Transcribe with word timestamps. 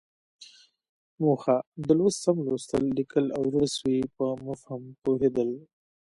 موخه: 1.23 1.57
د 1.85 1.87
لوست 1.97 2.17
سم 2.25 2.37
لوستل، 2.47 2.83
ليکل 2.97 3.25
او 3.37 3.43
د 3.47 3.49
زړه 3.55 3.67
سوي 3.77 4.01
په 4.15 4.25
مفهوم 4.47 4.83
پوهېدل. 5.03 5.49